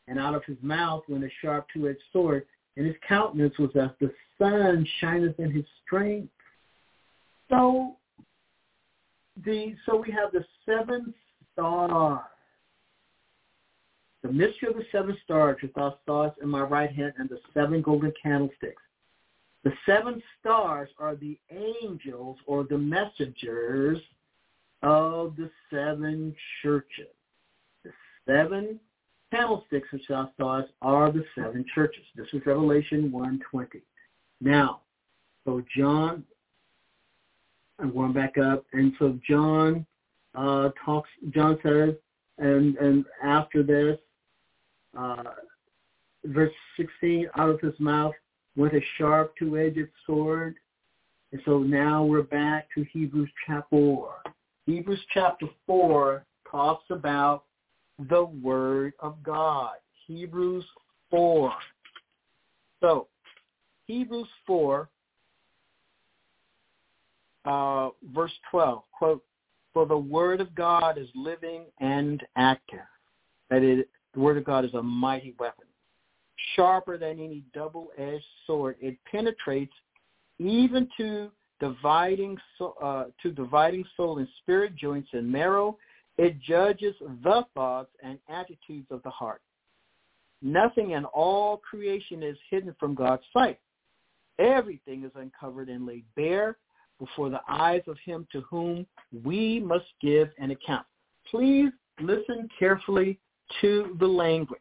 [0.07, 2.47] And out of his mouth went a sharp two-edged sword,
[2.77, 6.33] and his countenance was as the sun shineth in his strength.
[7.49, 7.97] So
[9.45, 11.14] the so we have the seven
[11.53, 12.20] stars.
[14.22, 17.41] The mystery of the seven stars with our stars in my right hand and the
[17.53, 18.83] seven golden candlesticks.
[19.64, 23.99] The seven stars are the angels or the messengers
[24.83, 27.09] of the seven churches.
[27.85, 27.91] The
[28.27, 28.81] seven
[29.35, 32.05] candlesticks which thou sawest are the seven churches.
[32.14, 33.82] This is Revelation 1.20.
[34.41, 34.80] Now,
[35.45, 36.24] so John,
[37.80, 39.85] I'm going back up, and so John
[40.37, 41.95] uh, talks, John says,
[42.39, 43.99] and, and after this,
[44.97, 45.24] uh,
[46.24, 48.14] verse 16, out of his mouth
[48.57, 50.55] went a sharp two-edged sword.
[51.32, 54.14] And so now we're back to Hebrews chapter 4.
[54.66, 57.45] Hebrews chapter 4 talks about
[57.99, 59.75] the Word of God.
[60.07, 60.65] Hebrews
[61.11, 61.53] 4.
[62.81, 63.09] So,
[63.87, 64.89] Hebrews 4,
[67.45, 69.25] uh, verse 12, quote,
[69.73, 72.81] For the Word of God is living and active.
[73.51, 73.85] That is,
[74.15, 75.67] the Word of God is a mighty weapon.
[76.57, 78.77] Sharper than any double-edged sword.
[78.81, 79.73] It penetrates
[80.39, 81.31] even to
[81.61, 82.37] dividing
[82.83, 85.79] uh, to dividing soul and spirit, joints and marrow.
[86.17, 89.43] It judges the thoughts and attitudes of the heart.
[90.43, 93.59] Nothing in all creation is hidden from God's sight.
[94.39, 96.57] Everything is uncovered and laid bare
[96.99, 98.87] before the eyes of him to whom
[99.25, 100.87] we must give an account.
[101.31, 103.19] Please listen carefully
[103.61, 104.61] to the language.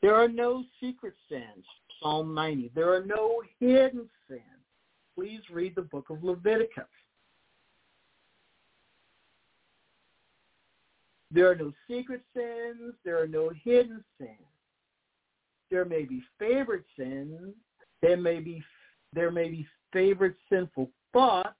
[0.00, 1.64] There are no secret sins,
[2.00, 2.72] Psalm 90.
[2.74, 4.42] There are no hidden sins.
[5.14, 6.84] Please read the book of Leviticus.
[11.32, 12.94] There are no secret sins.
[13.04, 14.30] There are no hidden sins.
[15.70, 17.54] There may be favorite sins.
[18.02, 18.62] There may be
[19.14, 21.56] there may be favorite sinful thoughts,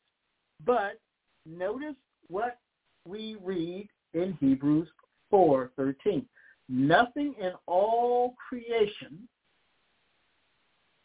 [0.65, 0.99] but
[1.45, 1.97] notice
[2.29, 2.59] what
[3.07, 4.89] we read in Hebrews
[5.31, 6.27] 4:13.
[6.69, 9.29] Nothing in all creation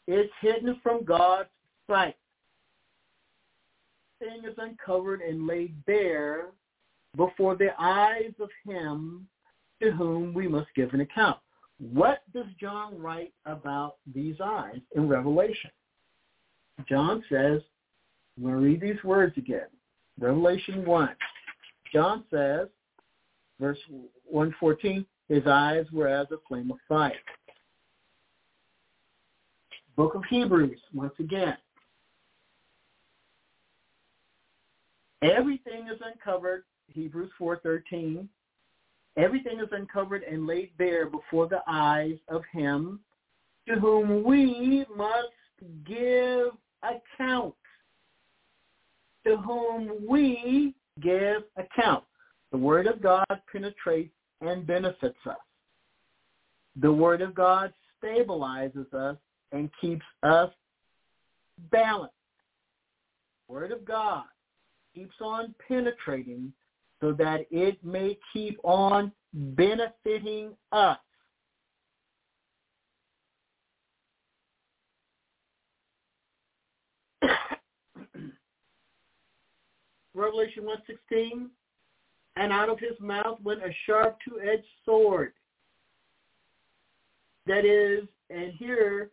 [0.08, 1.50] is hidden from God's
[1.88, 2.16] sight.
[4.20, 6.48] Thing is uncovered and laid bare
[7.16, 9.28] before the eyes of him
[9.82, 11.38] to whom we must give an account.
[11.80, 15.72] What does John write about these eyes in Revelation?
[16.88, 17.62] John says,
[18.42, 19.68] to read these words again.
[20.20, 21.10] Revelation 1.
[21.94, 22.68] John says,
[23.60, 23.80] verse
[24.26, 27.14] 114, his eyes were as a flame of fire.
[29.96, 31.58] Book of Hebrews, once again.
[35.24, 38.28] Everything is uncovered Hebrews 4:13,
[39.18, 43.00] everything is uncovered and laid bare before the eyes of him
[43.68, 45.34] to whom we must
[45.86, 46.52] give
[46.84, 47.56] account.
[49.26, 52.06] To whom we give account.
[52.52, 55.36] The Word of God penetrates and benefits us.
[56.78, 59.18] The Word of God stabilizes us
[59.52, 60.52] and keeps us
[61.72, 62.14] balanced.
[63.48, 64.26] Word of God
[64.94, 66.54] keeps on penetrating
[67.00, 70.98] so that it may keep on benefiting us.
[80.16, 81.48] Revelation 1.16,
[82.36, 85.34] and out of his mouth went a sharp two-edged sword.
[87.46, 89.12] That is, and here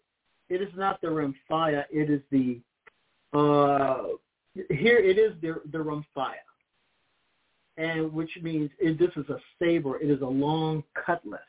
[0.49, 2.61] it is not the rhomphaia, it is the,
[3.33, 4.05] uh,
[4.71, 6.35] here it is the, the rhomphaia
[7.77, 9.99] and which means it, this is a saber.
[10.01, 11.41] It is a long cutlass.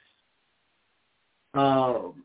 [1.54, 2.24] Um,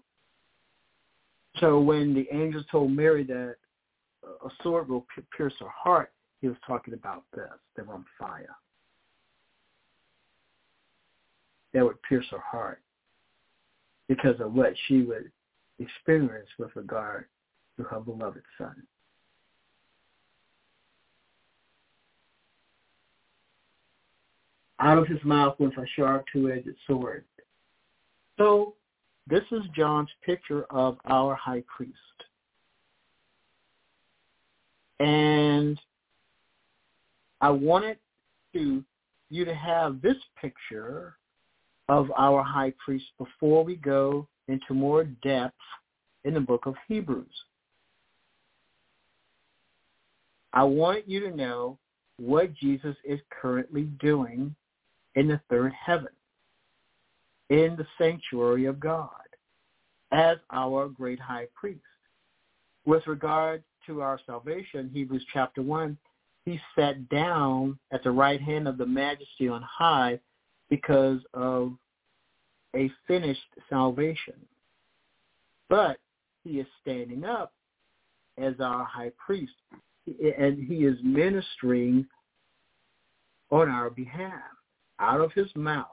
[1.59, 3.57] so when the angels told Mary that
[4.25, 8.57] a sword will pierce her heart, he was talking about this, They were on fire.
[11.75, 12.81] That would pierce her heart
[14.09, 15.31] because of what she would
[15.79, 17.27] experience with regard
[17.77, 18.75] to her beloved son.
[24.81, 27.25] Out of his mouth went a sharp two-edged sword.
[28.39, 28.75] So
[29.27, 31.95] this is John's picture of our high priest.
[34.99, 35.79] And
[37.41, 37.99] I wanted
[38.55, 38.83] to
[39.29, 41.17] you to have this picture
[41.89, 45.55] of our high priest before we go into more depth
[46.25, 47.27] in the book of Hebrews.
[50.53, 51.79] I want you to know
[52.19, 54.55] what Jesus is currently doing
[55.15, 56.13] in the third heaven,
[57.49, 59.09] in the sanctuary of God,
[60.13, 61.81] as our great high priest.
[62.87, 65.97] With regard to our salvation, Hebrews chapter 1,
[66.45, 70.19] he sat down at the right hand of the majesty on high
[70.69, 71.73] because of
[72.75, 74.35] a finished salvation.
[75.69, 75.99] But
[76.45, 77.53] he is standing up
[78.39, 79.53] as our high priest,
[80.07, 82.07] and he is ministering
[83.51, 84.33] on our behalf.
[85.01, 85.87] Out of his mouth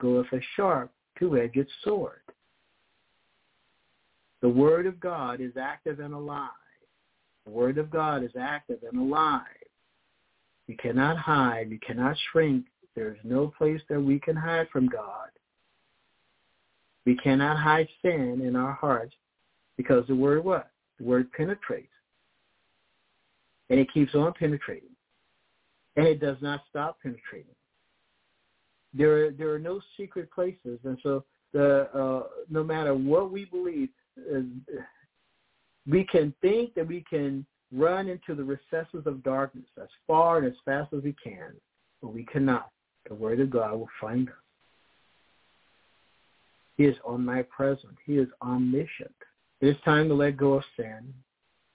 [0.00, 2.20] goeth a sharp, two-edged sword.
[4.42, 6.50] The word of God is active and alive.
[7.44, 9.42] The word of God is active and alive.
[10.66, 11.70] You cannot hide.
[11.70, 12.66] You cannot shrink.
[12.96, 15.28] There is no place that we can hide from God.
[17.06, 19.14] We cannot hide sin in our hearts
[19.76, 20.70] because the word what?
[20.98, 21.88] The word penetrates.
[23.68, 24.90] And it keeps on penetrating.
[25.96, 27.54] And it does not stop penetrating.
[28.92, 30.78] There are, there are no secret places.
[30.84, 33.88] And so the uh, no matter what we believe,
[34.18, 34.40] uh,
[35.88, 40.46] we can think that we can run into the recesses of darkness as far and
[40.46, 41.54] as fast as we can,
[42.02, 42.70] but we cannot.
[43.08, 44.34] The word of God will find us.
[46.76, 47.94] He is omnipresent.
[48.06, 49.14] He is omniscient.
[49.60, 51.12] It is time to let go of sin,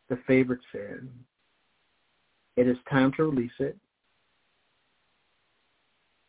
[0.09, 1.09] the favorite sin.
[2.55, 3.77] It is time to release it.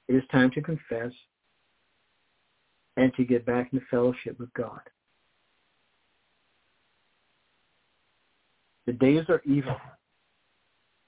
[0.08, 1.12] It is time to confess
[2.96, 4.80] and to get back into fellowship with God.
[8.86, 9.76] The days are evil,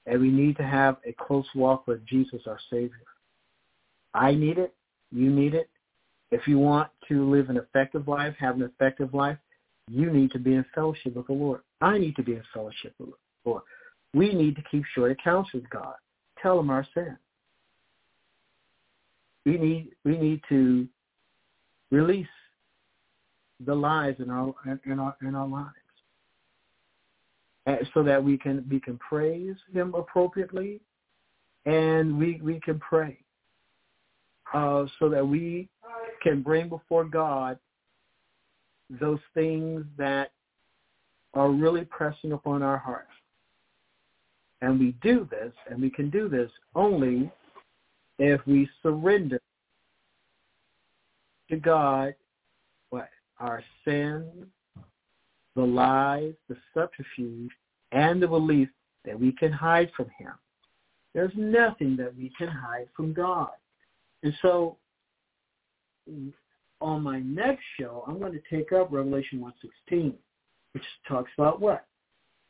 [0.06, 2.90] and we need to have a close walk with Jesus, our Savior.
[4.14, 4.74] I need it.
[5.12, 5.70] You need it.
[6.30, 9.38] If you want to live an effective life, have an effective life,
[9.88, 11.60] you need to be in fellowship with the Lord.
[11.80, 13.62] I need to be in fellowship with the Lord.
[14.12, 15.94] We need to keep short accounts with God.
[16.42, 17.16] Tell him our sin.
[19.48, 20.86] We need we need to
[21.90, 22.26] release
[23.64, 25.72] the lies in our in our in our lives,
[27.94, 30.82] so that we can we can praise Him appropriately,
[31.64, 33.16] and we we can pray,
[34.52, 35.70] uh, so that we
[36.22, 37.58] can bring before God
[39.00, 40.32] those things that
[41.32, 43.16] are really pressing upon our hearts.
[44.60, 47.32] And we do this, and we can do this only
[48.18, 49.40] if we surrender
[51.50, 52.14] to God
[52.90, 53.08] what
[53.38, 54.46] our sins,
[55.54, 57.50] the lies, the subterfuge,
[57.92, 58.68] and the belief
[59.04, 60.32] that we can hide from him.
[61.14, 63.50] There's nothing that we can hide from God.
[64.22, 64.76] And so
[66.80, 70.14] on my next show, I'm going to take up Revelation 1.16,
[70.72, 71.86] which talks about what?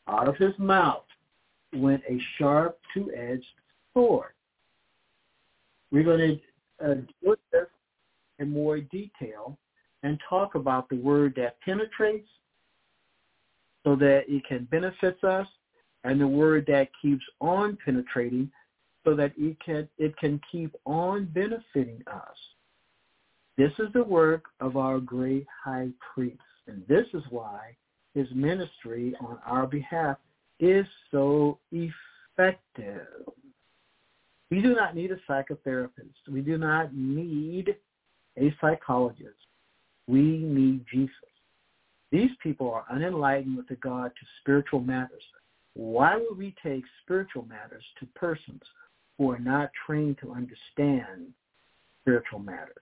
[0.08, 1.04] Out of his mouth
[1.74, 3.44] went a sharp, two-edged
[3.94, 4.32] sword.
[5.90, 6.40] We're going
[6.80, 7.66] to uh, deal with this
[8.38, 9.58] in more detail
[10.02, 12.28] and talk about the word that penetrates
[13.84, 15.46] so that it can benefit us
[16.04, 18.50] and the word that keeps on penetrating
[19.04, 22.36] so that it can, it can keep on benefiting us.
[23.56, 26.38] This is the work of our great high priest.
[26.66, 27.74] And this is why
[28.14, 30.18] his ministry on our behalf
[30.60, 33.06] is so effective.
[34.50, 36.28] We do not need a psychotherapist.
[36.30, 37.76] We do not need
[38.38, 39.36] a psychologist.
[40.06, 41.14] We need Jesus.
[42.10, 45.22] These people are unenlightened with regard to spiritual matters.
[45.74, 48.62] Why would we take spiritual matters to persons
[49.18, 51.26] who are not trained to understand
[52.02, 52.74] spiritual matters?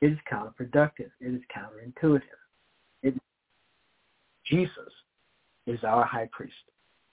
[0.00, 1.10] It is counterproductive.
[1.20, 2.22] It is counterintuitive.
[3.02, 3.14] It,
[4.46, 4.92] Jesus
[5.66, 6.54] is our high priest.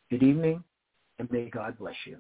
[0.09, 0.63] Good evening,
[1.19, 2.17] and may God bless you.